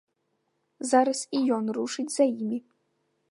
Зараз 0.91 1.19
і 1.39 1.43
ён 1.57 1.63
рушыць 1.77 2.11
за 2.17 2.23
імі. 2.41 2.59